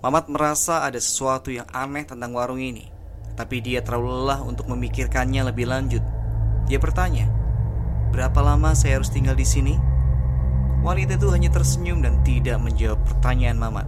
Mamat 0.06 0.30
merasa 0.30 0.86
ada 0.86 1.02
sesuatu 1.02 1.50
yang 1.50 1.66
aneh 1.74 2.06
tentang 2.06 2.32
warung 2.38 2.62
ini, 2.62 2.94
tapi 3.34 3.60
dia 3.60 3.82
terlalu 3.82 4.22
lelah 4.22 4.46
untuk 4.46 4.70
memikirkannya 4.70 5.50
lebih 5.50 5.66
lanjut. 5.66 6.04
Dia 6.70 6.78
bertanya, 6.78 7.26
Berapa 8.16 8.40
lama 8.40 8.72
saya 8.72 8.96
harus 8.96 9.12
tinggal 9.12 9.36
di 9.36 9.44
sini? 9.44 9.76
Wanita 10.88 11.20
itu 11.20 11.28
hanya 11.36 11.52
tersenyum 11.52 12.00
dan 12.00 12.24
tidak 12.24 12.64
menjawab 12.64 13.04
pertanyaan 13.04 13.60
Mamat. 13.60 13.88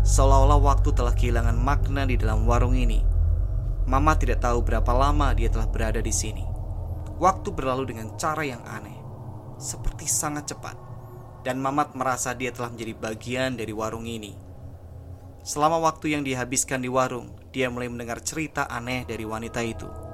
Seolah-olah 0.00 0.64
waktu 0.64 0.96
telah 0.96 1.12
kehilangan 1.12 1.52
makna 1.52 2.08
di 2.08 2.16
dalam 2.16 2.48
warung 2.48 2.72
ini. 2.72 3.04
Mamat 3.84 4.24
tidak 4.24 4.40
tahu 4.40 4.64
berapa 4.64 4.92
lama 4.96 5.32
dia 5.36 5.52
telah 5.52 5.68
berada 5.68 6.00
di 6.00 6.12
sini. 6.12 6.44
Waktu 7.20 7.52
berlalu 7.52 7.94
dengan 7.94 8.16
cara 8.16 8.42
yang 8.42 8.64
aneh, 8.64 8.96
seperti 9.60 10.08
sangat 10.08 10.50
cepat. 10.50 10.76
Dan 11.44 11.60
Mamat 11.60 11.92
merasa 11.92 12.32
dia 12.32 12.48
telah 12.50 12.72
menjadi 12.72 12.96
bagian 12.96 13.60
dari 13.60 13.70
warung 13.76 14.08
ini. 14.08 14.32
Selama 15.44 15.76
waktu 15.84 16.16
yang 16.16 16.24
dihabiskan 16.24 16.80
di 16.80 16.88
warung, 16.88 17.36
dia 17.52 17.68
mulai 17.68 17.92
mendengar 17.92 18.24
cerita 18.24 18.64
aneh 18.64 19.04
dari 19.04 19.28
wanita 19.28 19.60
itu 19.60 20.04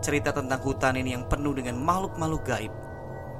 cerita 0.00 0.32
tentang 0.32 0.60
hutan 0.60 0.96
ini 0.98 1.16
yang 1.16 1.24
penuh 1.26 1.56
dengan 1.56 1.80
makhluk-makhluk 1.80 2.42
gaib, 2.46 2.72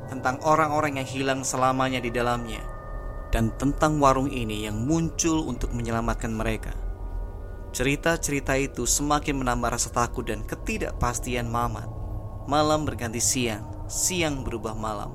tentang 0.09 0.41
orang-orang 0.43 1.03
yang 1.03 1.09
hilang 1.09 1.41
selamanya 1.45 2.01
di 2.01 2.11
dalamnya, 2.11 2.63
dan 3.31 3.53
tentang 3.61 4.01
warung 4.01 4.31
ini 4.31 4.67
yang 4.67 4.87
muncul 4.87 5.45
untuk 5.47 5.73
menyelamatkan 5.75 6.33
mereka. 6.33 6.73
Cerita-cerita 7.77 8.57
itu 8.57 8.89
semakin 8.89 9.37
menambah 9.37 9.77
rasa 9.77 9.93
takut 9.93 10.25
dan 10.25 10.41
ketidakpastian 10.49 11.45
Mamat. 11.45 11.85
Malam 12.49 12.89
berganti 12.89 13.21
siang, 13.21 13.69
siang 13.85 14.49
berubah 14.49 14.73
malam, 14.73 15.13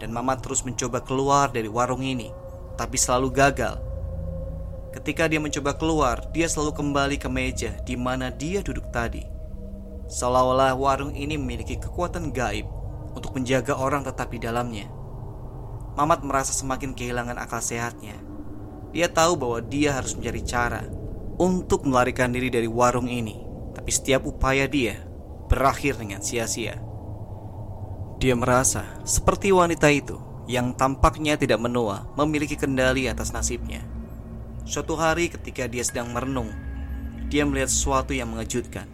dan 0.00 0.08
Mamat 0.08 0.40
terus 0.40 0.64
mencoba 0.64 1.04
keluar 1.04 1.52
dari 1.52 1.68
warung 1.68 2.00
ini, 2.00 2.32
tapi 2.80 2.96
selalu 2.96 3.28
gagal. 3.36 3.76
Ketika 4.96 5.28
dia 5.28 5.44
mencoba 5.44 5.76
keluar, 5.76 6.24
dia 6.32 6.48
selalu 6.48 6.72
kembali 6.72 7.16
ke 7.20 7.28
meja 7.28 7.76
di 7.84 8.00
mana 8.00 8.32
dia 8.32 8.64
duduk 8.64 8.88
tadi. 8.88 9.20
Seolah-olah 10.08 10.72
warung 10.80 11.12
ini 11.12 11.36
memiliki 11.36 11.76
kekuatan 11.76 12.32
gaib 12.32 12.64
untuk 13.12 13.36
menjaga 13.36 13.76
orang 13.76 14.08
tetap 14.08 14.32
di 14.32 14.40
dalamnya. 14.40 14.88
Mamat 16.00 16.24
merasa 16.24 16.56
semakin 16.56 16.96
kehilangan 16.96 17.36
akal 17.36 17.60
sehatnya. 17.60 18.16
Dia 18.88 19.12
tahu 19.12 19.36
bahwa 19.36 19.60
dia 19.60 19.92
harus 19.92 20.16
mencari 20.16 20.40
cara 20.48 20.80
untuk 21.40 21.88
melarikan 21.88 22.28
diri 22.36 22.52
dari 22.52 22.68
warung 22.68 23.08
ini, 23.08 23.40
tapi 23.72 23.88
setiap 23.88 24.28
upaya 24.28 24.68
dia 24.68 25.00
berakhir 25.48 25.96
dengan 25.96 26.20
sia-sia. 26.20 26.76
Dia 28.20 28.36
merasa 28.36 29.00
seperti 29.08 29.48
wanita 29.48 29.88
itu 29.88 30.20
yang 30.44 30.76
tampaknya 30.76 31.40
tidak 31.40 31.56
menua 31.56 32.12
memiliki 32.20 32.60
kendali 32.60 33.08
atas 33.08 33.32
nasibnya. 33.32 33.80
Suatu 34.68 35.00
hari 35.00 35.32
ketika 35.32 35.64
dia 35.64 35.80
sedang 35.80 36.12
merenung, 36.12 36.52
dia 37.32 37.48
melihat 37.48 37.72
sesuatu 37.72 38.12
yang 38.12 38.36
mengejutkan. 38.36 38.84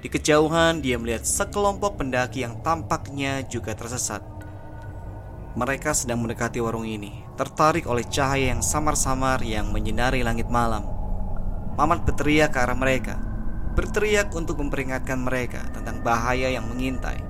Di 0.00 0.08
kejauhan 0.08 0.80
dia 0.80 0.96
melihat 0.96 1.28
sekelompok 1.28 2.00
pendaki 2.00 2.40
yang 2.40 2.56
tampaknya 2.64 3.44
juga 3.44 3.76
tersesat. 3.76 4.24
Mereka 5.60 5.92
sedang 5.92 6.24
mendekati 6.24 6.56
warung 6.56 6.88
ini, 6.88 7.20
tertarik 7.36 7.84
oleh 7.84 8.04
cahaya 8.08 8.56
yang 8.56 8.64
samar-samar 8.64 9.44
yang 9.44 9.68
menyinari 9.68 10.24
langit 10.24 10.48
malam. 10.48 10.95
Mamat 11.76 12.08
berteriak 12.08 12.56
ke 12.56 12.58
arah 12.64 12.76
mereka, 12.76 13.20
berteriak 13.76 14.32
untuk 14.32 14.56
memperingatkan 14.64 15.20
mereka 15.20 15.60
tentang 15.76 16.00
bahaya 16.00 16.48
yang 16.48 16.64
mengintai. 16.64 17.20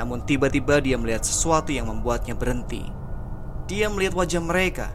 Namun 0.00 0.24
tiba-tiba 0.24 0.80
dia 0.80 0.96
melihat 0.96 1.24
sesuatu 1.24 1.68
yang 1.68 1.88
membuatnya 1.88 2.32
berhenti. 2.32 2.80
Dia 3.68 3.92
melihat 3.92 4.16
wajah 4.16 4.40
mereka 4.40 4.88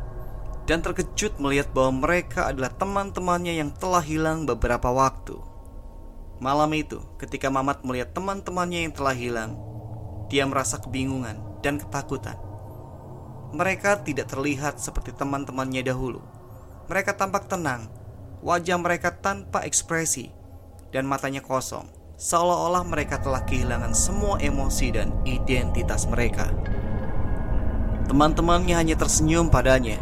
dan 0.65 0.81
terkejut 0.81 1.37
melihat 1.37 1.69
bahwa 1.73 2.05
mereka 2.05 2.49
adalah 2.49 2.73
teman-temannya 2.73 3.61
yang 3.61 3.69
telah 3.77 4.01
hilang 4.01 4.49
beberapa 4.49 4.89
waktu. 4.89 5.37
Malam 6.41 6.73
itu, 6.73 6.97
ketika 7.21 7.53
Mamat 7.53 7.85
melihat 7.85 8.17
teman-temannya 8.17 8.89
yang 8.89 8.93
telah 8.97 9.13
hilang, 9.13 9.53
dia 10.33 10.41
merasa 10.49 10.81
kebingungan 10.81 11.37
dan 11.61 11.77
ketakutan. 11.77 12.33
Mereka 13.53 14.01
tidak 14.01 14.31
terlihat 14.31 14.81
seperti 14.81 15.13
teman-temannya 15.13 15.85
dahulu. 15.85 16.23
Mereka 16.89 17.13
tampak 17.13 17.45
tenang, 17.45 17.85
wajah 18.41 18.77
mereka 18.81 19.13
tanpa 19.13 19.63
ekspresi, 19.63 20.33
dan 20.89 21.05
matanya 21.07 21.39
kosong 21.45 22.01
seolah-olah 22.21 22.85
mereka 22.85 23.17
telah 23.17 23.41
kehilangan 23.41 23.97
semua 23.97 24.37
emosi 24.37 24.93
dan 24.93 25.09
identitas 25.25 26.05
mereka. 26.05 26.53
Teman-temannya 28.05 28.77
hanya 28.77 28.93
tersenyum 28.93 29.49
padanya, 29.49 29.97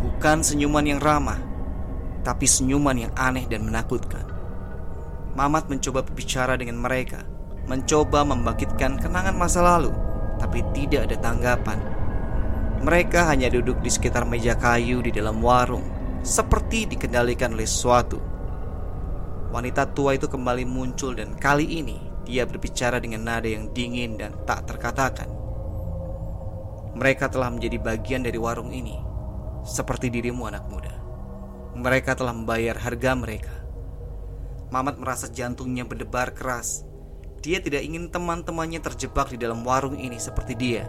bukan 0.00 0.40
senyuman 0.40 0.88
yang 0.88 0.96
ramah, 0.96 1.36
tapi 2.24 2.48
senyuman 2.48 2.96
yang 2.96 3.12
aneh 3.12 3.44
dan 3.44 3.68
menakutkan. 3.68 4.24
Mamat 5.36 5.68
mencoba 5.68 6.00
berbicara 6.00 6.56
dengan 6.56 6.80
mereka, 6.80 7.28
mencoba 7.68 8.24
membangkitkan 8.24 8.96
kenangan 8.96 9.36
masa 9.36 9.60
lalu, 9.60 9.92
tapi 10.40 10.64
tidak 10.72 11.12
ada 11.12 11.20
tanggapan. 11.20 11.78
Mereka 12.80 13.28
hanya 13.28 13.52
duduk 13.52 13.84
di 13.84 13.92
sekitar 13.92 14.24
meja 14.24 14.56
kayu 14.56 15.04
di 15.04 15.12
dalam 15.12 15.44
warung, 15.44 15.97
seperti 16.22 16.90
dikendalikan 16.90 17.54
oleh 17.54 17.66
sesuatu. 17.66 18.18
Wanita 19.48 19.88
tua 19.96 20.12
itu 20.18 20.28
kembali 20.28 20.68
muncul 20.68 21.16
dan 21.16 21.32
kali 21.38 21.80
ini 21.80 21.96
dia 22.28 22.44
berbicara 22.44 23.00
dengan 23.00 23.24
nada 23.24 23.48
yang 23.48 23.72
dingin 23.72 24.20
dan 24.20 24.36
tak 24.44 24.68
terkatakan. 24.68 25.32
Mereka 26.92 27.32
telah 27.32 27.48
menjadi 27.48 27.80
bagian 27.80 28.20
dari 28.20 28.36
warung 28.36 28.68
ini, 28.68 29.00
seperti 29.64 30.12
dirimu 30.12 30.44
anak 30.44 30.68
muda. 30.68 30.92
Mereka 31.72 32.18
telah 32.18 32.36
membayar 32.36 32.76
harga 32.76 33.16
mereka. 33.16 33.54
Mamat 34.68 35.00
merasa 35.00 35.32
jantungnya 35.32 35.88
berdebar 35.88 36.36
keras. 36.36 36.84
Dia 37.40 37.64
tidak 37.64 37.86
ingin 37.86 38.12
teman-temannya 38.12 38.84
terjebak 38.84 39.32
di 39.32 39.40
dalam 39.40 39.64
warung 39.64 39.96
ini 39.96 40.20
seperti 40.20 40.52
dia. 40.58 40.84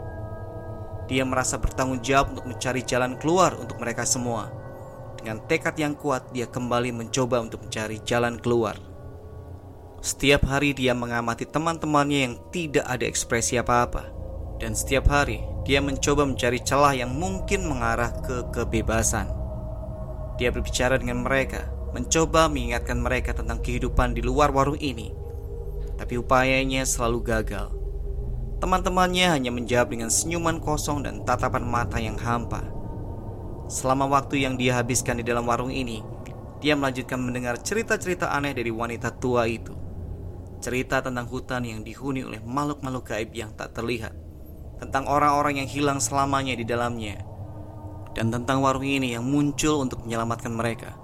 Dia 1.08 1.24
merasa 1.24 1.56
bertanggung 1.56 2.04
jawab 2.04 2.36
untuk 2.36 2.52
mencari 2.52 2.84
jalan 2.84 3.16
keluar 3.16 3.56
untuk 3.56 3.80
mereka 3.80 4.04
semua. 4.04 4.59
Dengan 5.20 5.44
tekad 5.52 5.76
yang 5.76 6.00
kuat, 6.00 6.32
dia 6.32 6.48
kembali 6.48 6.96
mencoba 6.96 7.44
untuk 7.44 7.68
mencari 7.68 8.00
jalan 8.08 8.40
keluar. 8.40 8.80
Setiap 10.00 10.48
hari 10.48 10.72
dia 10.72 10.96
mengamati 10.96 11.44
teman-temannya 11.44 12.20
yang 12.24 12.36
tidak 12.56 12.88
ada 12.88 13.04
ekspresi 13.04 13.60
apa-apa. 13.60 14.08
Dan 14.64 14.72
setiap 14.72 15.12
hari 15.12 15.44
dia 15.68 15.84
mencoba 15.84 16.24
mencari 16.24 16.64
celah 16.64 16.96
yang 16.96 17.12
mungkin 17.12 17.68
mengarah 17.68 18.16
ke 18.24 18.48
kebebasan. 18.56 19.28
Dia 20.40 20.56
berbicara 20.56 20.96
dengan 20.96 21.28
mereka, 21.28 21.68
mencoba 21.92 22.48
mengingatkan 22.48 23.04
mereka 23.04 23.36
tentang 23.36 23.60
kehidupan 23.60 24.16
di 24.16 24.24
luar 24.24 24.56
warung 24.56 24.80
ini. 24.80 25.12
Tapi 26.00 26.16
upayanya 26.16 26.88
selalu 26.88 27.20
gagal. 27.28 27.68
Teman-temannya 28.64 29.36
hanya 29.36 29.52
menjawab 29.52 29.92
dengan 29.92 30.08
senyuman 30.08 30.64
kosong 30.64 31.04
dan 31.04 31.28
tatapan 31.28 31.68
mata 31.68 32.00
yang 32.00 32.16
hampa. 32.16 32.79
Selama 33.70 34.10
waktu 34.10 34.42
yang 34.42 34.58
dia 34.58 34.82
habiskan 34.82 35.22
di 35.22 35.26
dalam 35.30 35.46
warung 35.46 35.70
ini, 35.70 36.02
dia 36.58 36.74
melanjutkan 36.74 37.22
mendengar 37.22 37.62
cerita-cerita 37.62 38.34
aneh 38.34 38.58
dari 38.58 38.74
wanita 38.74 39.14
tua 39.22 39.46
itu. 39.46 39.78
Cerita 40.58 41.06
tentang 41.06 41.30
hutan 41.30 41.62
yang 41.62 41.86
dihuni 41.86 42.26
oleh 42.26 42.42
makhluk-makhluk 42.42 43.14
gaib 43.14 43.30
yang 43.30 43.54
tak 43.54 43.78
terlihat, 43.78 44.18
tentang 44.82 45.06
orang-orang 45.06 45.62
yang 45.62 45.70
hilang 45.70 46.02
selamanya 46.02 46.58
di 46.58 46.66
dalamnya, 46.66 47.22
dan 48.18 48.34
tentang 48.34 48.66
warung 48.66 48.90
ini 48.90 49.14
yang 49.14 49.22
muncul 49.22 49.86
untuk 49.86 50.02
menyelamatkan 50.02 50.50
mereka. 50.50 50.98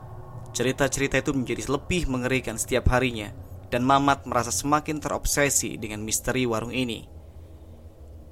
Cerita-cerita 0.57 1.21
itu 1.21 1.37
menjadi 1.37 1.69
lebih 1.69 2.09
mengerikan 2.09 2.57
setiap 2.57 2.89
harinya, 2.89 3.29
dan 3.69 3.85
Mamat 3.85 4.25
merasa 4.25 4.49
semakin 4.49 4.97
terobsesi 4.97 5.77
dengan 5.77 6.01
misteri 6.01 6.49
warung 6.49 6.73
ini. 6.73 7.05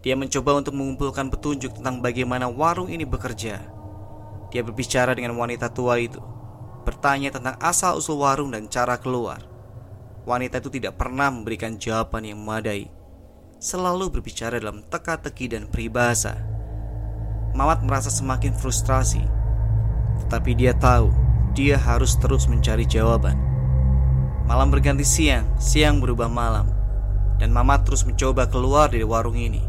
Dia 0.02 0.18
mencoba 0.18 0.58
untuk 0.58 0.74
mengumpulkan 0.74 1.30
petunjuk 1.30 1.78
tentang 1.78 2.02
bagaimana 2.02 2.50
warung 2.50 2.90
ini 2.90 3.06
bekerja 3.06 3.83
dia 4.54 4.62
berbicara 4.62 5.18
dengan 5.18 5.34
wanita 5.34 5.74
tua 5.74 5.98
itu, 5.98 6.22
bertanya 6.86 7.34
tentang 7.34 7.58
asal-usul 7.58 8.22
warung 8.22 8.54
dan 8.54 8.70
cara 8.70 9.02
keluar. 9.02 9.42
Wanita 10.30 10.62
itu 10.62 10.78
tidak 10.78 11.02
pernah 11.02 11.34
memberikan 11.34 11.82
jawaban 11.82 12.22
yang 12.22 12.38
memadai, 12.38 12.86
selalu 13.58 14.14
berbicara 14.14 14.62
dalam 14.62 14.86
teka-teki 14.86 15.58
dan 15.58 15.66
peribahasa. 15.66 16.38
Mamat 17.58 17.82
merasa 17.82 18.14
semakin 18.14 18.54
frustrasi, 18.54 19.26
tetapi 20.22 20.54
dia 20.54 20.78
tahu 20.78 21.10
dia 21.58 21.82
harus 21.82 22.14
terus 22.22 22.46
mencari 22.46 22.86
jawaban. 22.86 23.34
Malam 24.46 24.70
berganti 24.70 25.02
siang, 25.02 25.50
siang 25.58 25.98
berubah 25.98 26.30
malam, 26.30 26.70
dan 27.42 27.50
Mamat 27.50 27.90
terus 27.90 28.06
mencoba 28.06 28.46
keluar 28.46 28.94
dari 28.94 29.02
warung 29.02 29.34
ini. 29.34 29.66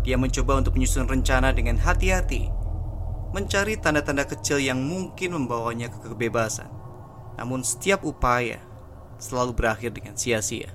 Dia 0.00 0.16
mencoba 0.16 0.64
untuk 0.64 0.80
menyusun 0.80 1.06
rencana 1.06 1.52
dengan 1.52 1.76
hati-hati 1.76 2.61
mencari 3.32 3.80
tanda-tanda 3.80 4.28
kecil 4.28 4.60
yang 4.60 4.78
mungkin 4.78 5.32
membawanya 5.34 5.88
ke 5.88 5.98
kebebasan. 6.04 6.68
Namun 7.40 7.64
setiap 7.64 8.04
upaya 8.04 8.60
selalu 9.16 9.56
berakhir 9.56 9.96
dengan 9.96 10.14
sia-sia. 10.14 10.68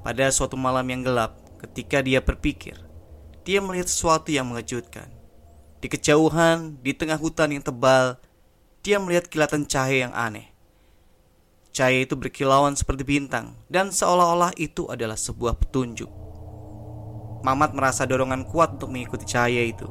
Pada 0.00 0.32
suatu 0.32 0.56
malam 0.56 0.88
yang 0.88 1.04
gelap, 1.04 1.36
ketika 1.60 2.00
dia 2.00 2.24
berpikir, 2.24 2.80
dia 3.44 3.60
melihat 3.60 3.92
sesuatu 3.92 4.32
yang 4.32 4.48
mengejutkan. 4.48 5.12
Di 5.78 5.86
kejauhan, 5.86 6.80
di 6.80 6.96
tengah 6.96 7.20
hutan 7.20 7.52
yang 7.52 7.62
tebal, 7.62 8.16
dia 8.80 8.96
melihat 8.96 9.28
kilatan 9.28 9.68
cahaya 9.68 10.08
yang 10.08 10.14
aneh. 10.16 10.48
Cahaya 11.76 12.08
itu 12.08 12.16
berkilauan 12.16 12.74
seperti 12.74 13.04
bintang 13.04 13.54
dan 13.68 13.92
seolah-olah 13.92 14.56
itu 14.56 14.88
adalah 14.88 15.14
sebuah 15.14 15.60
petunjuk. 15.60 16.08
Mamat 17.44 17.70
merasa 17.76 18.02
dorongan 18.08 18.48
kuat 18.48 18.80
untuk 18.80 18.90
mengikuti 18.90 19.28
cahaya 19.28 19.62
itu. 19.62 19.86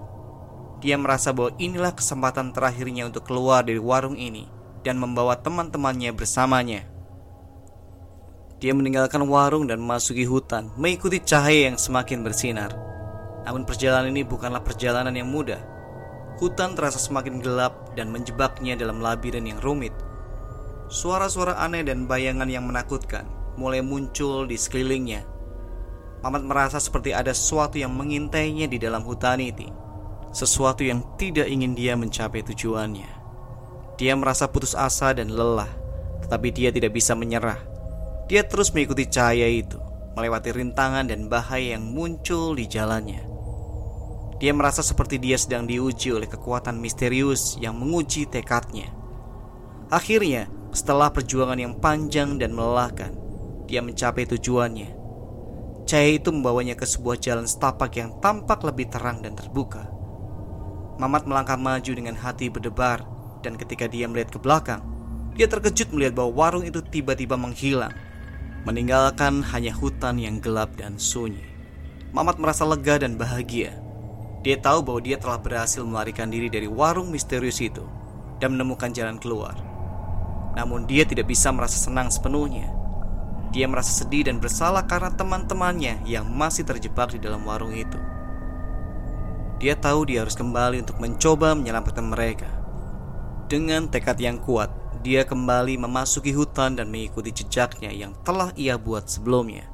Dia 0.78 0.94
merasa 0.94 1.34
bahwa 1.34 1.58
inilah 1.58 1.90
kesempatan 1.98 2.54
terakhirnya 2.54 3.10
untuk 3.10 3.26
keluar 3.26 3.66
dari 3.66 3.82
warung 3.82 4.14
ini 4.14 4.46
dan 4.86 5.02
membawa 5.02 5.34
teman-temannya 5.34 6.14
bersamanya. 6.14 6.86
Dia 8.62 8.78
meninggalkan 8.78 9.26
warung 9.26 9.66
dan 9.66 9.82
memasuki 9.82 10.26
hutan, 10.26 10.70
mengikuti 10.78 11.18
cahaya 11.22 11.74
yang 11.74 11.78
semakin 11.82 12.22
bersinar. 12.22 12.74
Namun 13.46 13.66
perjalanan 13.66 14.14
ini 14.14 14.22
bukanlah 14.22 14.62
perjalanan 14.62 15.14
yang 15.14 15.30
mudah. 15.30 15.62
Hutan 16.38 16.78
terasa 16.78 17.02
semakin 17.02 17.42
gelap 17.42 17.98
dan 17.98 18.14
menjebaknya 18.14 18.78
dalam 18.78 19.02
labirin 19.02 19.50
yang 19.50 19.58
rumit. 19.58 19.94
Suara-suara 20.94 21.58
aneh 21.58 21.82
dan 21.82 22.06
bayangan 22.06 22.50
yang 22.50 22.70
menakutkan 22.70 23.26
mulai 23.58 23.82
muncul 23.82 24.46
di 24.46 24.54
sekelilingnya. 24.54 25.26
Mamat 26.22 26.44
merasa 26.46 26.78
seperti 26.78 27.18
ada 27.18 27.34
sesuatu 27.34 27.82
yang 27.82 27.94
mengintainya 27.98 28.70
di 28.70 28.78
dalam 28.78 29.02
hutan 29.02 29.42
itu 29.42 29.87
sesuatu 30.38 30.86
yang 30.86 31.02
tidak 31.18 31.50
ingin 31.50 31.74
dia 31.74 31.98
mencapai 31.98 32.46
tujuannya. 32.46 33.10
Dia 33.98 34.14
merasa 34.14 34.46
putus 34.46 34.78
asa 34.78 35.10
dan 35.18 35.34
lelah, 35.34 35.74
tetapi 36.22 36.54
dia 36.54 36.70
tidak 36.70 36.94
bisa 36.94 37.18
menyerah. 37.18 37.58
Dia 38.30 38.46
terus 38.46 38.70
mengikuti 38.70 39.10
cahaya 39.10 39.50
itu, 39.50 39.82
melewati 40.14 40.54
rintangan 40.54 41.10
dan 41.10 41.26
bahaya 41.26 41.74
yang 41.74 41.90
muncul 41.90 42.54
di 42.54 42.70
jalannya. 42.70 43.26
Dia 44.38 44.54
merasa 44.54 44.86
seperti 44.86 45.18
dia 45.18 45.42
sedang 45.42 45.66
diuji 45.66 46.14
oleh 46.14 46.30
kekuatan 46.30 46.78
misterius 46.78 47.58
yang 47.58 47.74
menguji 47.74 48.30
tekadnya. 48.30 48.94
Akhirnya, 49.90 50.46
setelah 50.70 51.10
perjuangan 51.10 51.58
yang 51.58 51.74
panjang 51.82 52.38
dan 52.38 52.54
melelahkan, 52.54 53.18
dia 53.66 53.82
mencapai 53.82 54.30
tujuannya. 54.30 54.94
Cahaya 55.90 56.22
itu 56.22 56.30
membawanya 56.30 56.78
ke 56.78 56.86
sebuah 56.86 57.18
jalan 57.18 57.50
setapak 57.50 57.98
yang 57.98 58.22
tampak 58.22 58.62
lebih 58.62 58.94
terang 58.94 59.26
dan 59.26 59.34
terbuka. 59.34 59.97
Mamat 60.98 61.30
melangkah 61.30 61.58
maju 61.58 61.92
dengan 61.94 62.18
hati 62.18 62.50
berdebar 62.50 63.06
dan 63.46 63.54
ketika 63.54 63.86
dia 63.86 64.10
melihat 64.10 64.34
ke 64.34 64.40
belakang, 64.42 64.82
dia 65.38 65.46
terkejut 65.46 65.94
melihat 65.94 66.18
bahwa 66.18 66.34
warung 66.34 66.66
itu 66.66 66.82
tiba-tiba 66.82 67.38
menghilang, 67.38 67.94
meninggalkan 68.66 69.46
hanya 69.54 69.70
hutan 69.78 70.18
yang 70.18 70.42
gelap 70.42 70.74
dan 70.74 70.98
sunyi. 70.98 71.46
Mamat 72.18 72.42
merasa 72.42 72.66
lega 72.66 72.98
dan 72.98 73.14
bahagia. 73.14 73.78
Dia 74.42 74.58
tahu 74.58 74.82
bahwa 74.82 75.02
dia 75.06 75.22
telah 75.22 75.38
berhasil 75.38 75.86
melarikan 75.86 76.34
diri 76.34 76.50
dari 76.50 76.66
warung 76.66 77.14
misterius 77.14 77.62
itu 77.62 77.86
dan 78.42 78.58
menemukan 78.58 78.90
jalan 78.90 79.22
keluar. 79.22 79.54
Namun 80.58 80.90
dia 80.90 81.06
tidak 81.06 81.30
bisa 81.30 81.54
merasa 81.54 81.78
senang 81.78 82.10
sepenuhnya. 82.10 82.74
Dia 83.54 83.70
merasa 83.70 83.94
sedih 83.94 84.26
dan 84.26 84.42
bersalah 84.42 84.90
karena 84.90 85.14
teman-temannya 85.14 86.02
yang 86.10 86.26
masih 86.26 86.66
terjebak 86.66 87.14
di 87.14 87.22
dalam 87.22 87.46
warung 87.46 87.78
itu. 87.78 88.02
Dia 89.58 89.74
tahu 89.74 90.06
dia 90.06 90.22
harus 90.22 90.38
kembali 90.38 90.86
untuk 90.86 91.02
mencoba 91.02 91.58
menyelamatkan 91.58 92.06
mereka. 92.06 92.46
Dengan 93.50 93.90
tekad 93.90 94.22
yang 94.22 94.38
kuat, 94.38 94.70
dia 95.02 95.26
kembali 95.26 95.82
memasuki 95.82 96.30
hutan 96.30 96.78
dan 96.78 96.94
mengikuti 96.94 97.34
jejaknya 97.34 97.90
yang 97.90 98.14
telah 98.22 98.54
ia 98.54 98.78
buat 98.78 99.10
sebelumnya. 99.10 99.66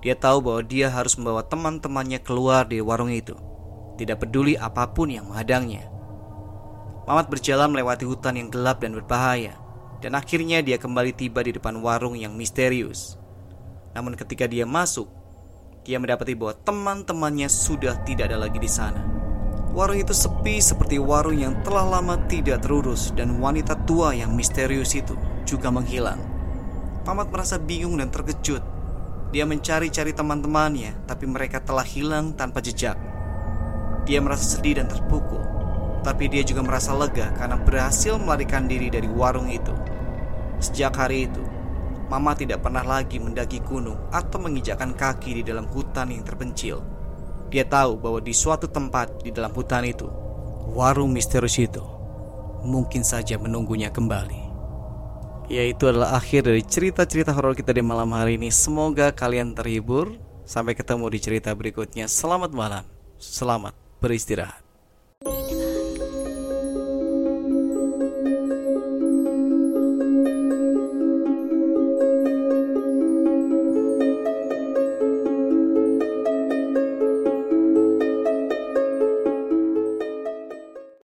Dia 0.00 0.16
tahu 0.16 0.40
bahwa 0.40 0.62
dia 0.64 0.88
harus 0.88 1.20
membawa 1.20 1.44
teman-temannya 1.44 2.24
keluar 2.24 2.64
dari 2.64 2.80
warung 2.80 3.12
itu, 3.12 3.36
tidak 4.00 4.24
peduli 4.24 4.56
apa 4.56 4.88
pun 4.88 5.12
yang 5.12 5.28
menghadangnya. 5.28 5.84
Mamat 7.04 7.28
berjalan 7.28 7.68
melewati 7.68 8.08
hutan 8.08 8.40
yang 8.40 8.48
gelap 8.48 8.80
dan 8.80 8.96
berbahaya, 8.96 9.52
dan 10.00 10.16
akhirnya 10.16 10.64
dia 10.64 10.80
kembali 10.80 11.12
tiba 11.12 11.44
di 11.44 11.52
depan 11.52 11.76
warung 11.84 12.16
yang 12.16 12.32
misterius. 12.32 13.20
Namun 13.92 14.16
ketika 14.16 14.48
dia 14.48 14.64
masuk, 14.64 15.12
dia 15.86 15.96
mendapati 15.96 16.36
bahwa 16.36 16.54
teman-temannya 16.60 17.48
sudah 17.48 18.00
tidak 18.04 18.32
ada 18.32 18.40
lagi 18.46 18.58
di 18.60 18.70
sana. 18.70 19.00
Warung 19.70 20.02
itu 20.02 20.10
sepi 20.10 20.58
seperti 20.58 20.98
warung 20.98 21.38
yang 21.38 21.54
telah 21.62 21.86
lama 21.86 22.18
tidak 22.26 22.66
terurus 22.66 23.14
dan 23.14 23.38
wanita 23.38 23.78
tua 23.86 24.12
yang 24.12 24.34
misterius 24.34 24.98
itu 24.98 25.14
juga 25.46 25.70
menghilang. 25.70 26.18
Mamat 27.06 27.30
merasa 27.30 27.56
bingung 27.58 27.98
dan 27.98 28.10
terkejut 28.10 28.80
dia 29.30 29.46
mencari-cari 29.46 30.10
teman-temannya, 30.10 31.06
tapi 31.06 31.22
mereka 31.30 31.62
telah 31.62 31.86
hilang 31.86 32.34
tanpa 32.34 32.58
jejak. 32.58 32.98
Dia 34.02 34.18
merasa 34.18 34.58
sedih 34.58 34.82
dan 34.82 34.90
terpukul, 34.90 35.38
tapi 36.02 36.26
dia 36.26 36.42
juga 36.42 36.66
merasa 36.66 36.90
lega 36.98 37.30
karena 37.38 37.54
berhasil 37.54 38.18
melarikan 38.18 38.66
diri 38.66 38.90
dari 38.90 39.06
warung 39.06 39.46
itu. 39.46 39.70
Sejak 40.58 40.98
hari 40.98 41.30
itu, 41.30 41.46
Mama 42.10 42.34
tidak 42.34 42.66
pernah 42.66 42.82
lagi 42.82 43.22
mendaki 43.22 43.62
gunung 43.62 44.10
atau 44.10 44.42
menginjakkan 44.42 44.98
kaki 44.98 45.40
di 45.40 45.42
dalam 45.46 45.70
hutan 45.70 46.10
yang 46.10 46.26
terpencil. 46.26 46.82
Dia 47.54 47.62
tahu 47.62 48.02
bahwa 48.02 48.18
di 48.18 48.34
suatu 48.34 48.66
tempat 48.66 49.22
di 49.22 49.30
dalam 49.30 49.54
hutan 49.54 49.86
itu, 49.86 50.10
warung 50.74 51.14
misterius 51.14 51.54
itu 51.62 52.00
mungkin 52.66 53.06
saja 53.06 53.38
menunggunya 53.40 53.88
kembali. 53.88 54.50
Ya 55.50 55.66
itu 55.66 55.90
adalah 55.90 56.14
akhir 56.14 56.46
dari 56.46 56.62
cerita-cerita 56.62 57.34
horor 57.34 57.58
kita 57.58 57.74
di 57.74 57.82
malam 57.82 58.14
hari 58.14 58.38
ini. 58.38 58.54
Semoga 58.54 59.10
kalian 59.10 59.54
terhibur. 59.58 60.14
Sampai 60.46 60.74
ketemu 60.74 61.06
di 61.10 61.18
cerita 61.18 61.50
berikutnya. 61.54 62.06
Selamat 62.10 62.50
malam. 62.54 62.82
Selamat 63.18 63.74
beristirahat. 63.98 64.59